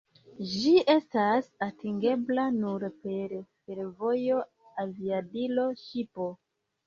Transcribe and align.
Ĝi 0.51 0.71
estas 0.93 1.49
atingebla 1.65 2.45
nur 2.55 2.85
per 3.03 3.35
fervojo, 3.67 4.39
aviadilo, 4.85 5.67
ŝipo. 5.85 6.27